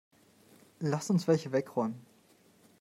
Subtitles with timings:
[0.79, 2.03] Lass uns welche wegräumen.